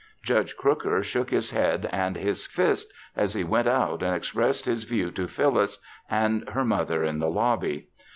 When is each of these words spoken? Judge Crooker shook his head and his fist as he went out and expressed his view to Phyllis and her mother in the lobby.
Judge 0.23 0.57
Crooker 0.57 1.03
shook 1.03 1.29
his 1.29 1.51
head 1.51 1.87
and 1.91 2.15
his 2.17 2.47
fist 2.47 2.91
as 3.15 3.35
he 3.35 3.43
went 3.43 3.67
out 3.67 4.01
and 4.01 4.15
expressed 4.15 4.65
his 4.65 4.83
view 4.83 5.11
to 5.11 5.27
Phyllis 5.27 5.77
and 6.09 6.49
her 6.49 6.65
mother 6.65 7.03
in 7.03 7.19
the 7.19 7.29
lobby. 7.29 7.87